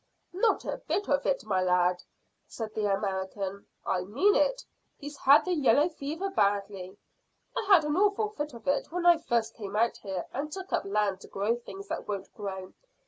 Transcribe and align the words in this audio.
"Not 0.33 0.65
a 0.65 0.81
bit 0.87 1.07
of 1.09 1.27
it, 1.27 1.45
my 1.45 1.61
lad," 1.61 2.01
said 2.47 2.73
the 2.73 2.91
American. 2.91 3.67
"I 3.85 4.01
mean 4.03 4.33
it. 4.33 4.63
He's 4.97 5.15
had 5.15 5.45
the 5.45 5.53
yellow 5.53 5.89
fever 5.89 6.31
badly. 6.31 6.97
I 7.55 7.65
had 7.67 7.85
an 7.85 7.95
awful 7.95 8.29
fit 8.29 8.55
of 8.55 8.67
it 8.67 8.91
when 8.91 9.05
I 9.05 9.19
first 9.19 9.53
came 9.53 9.75
out 9.75 9.97
here 9.97 10.25
and 10.33 10.51
took 10.51 10.73
up 10.73 10.85
land 10.85 11.21
to 11.21 11.27
grow 11.27 11.55
things 11.55 11.87
that 11.89 12.07
won't 12.07 12.33
grow. 12.33 12.73